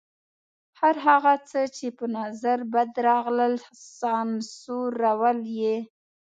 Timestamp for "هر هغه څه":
0.79-1.61